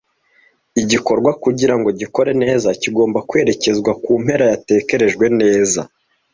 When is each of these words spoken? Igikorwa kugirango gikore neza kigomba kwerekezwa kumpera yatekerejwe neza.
Igikorwa 0.81 1.31
kugirango 1.43 1.89
gikore 1.99 2.31
neza 2.43 2.67
kigomba 2.81 3.19
kwerekezwa 3.29 3.91
kumpera 4.03 4.43
yatekerejwe 4.51 5.25
neza. 5.39 5.81